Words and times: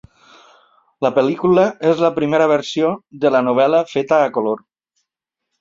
La 1.05 1.11
pel·lícula 1.17 1.67
és 1.91 2.01
la 2.05 2.11
primera 2.17 2.49
versió 2.53 2.91
de 3.27 3.33
la 3.37 3.45
novel·la 3.51 3.85
feta 3.95 4.23
a 4.31 4.35
color. 4.39 4.69